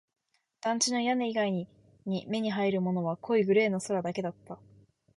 [0.61, 1.67] 団地の屋根以外に
[2.25, 4.57] 目に入るものは濃いグレーの空だけだった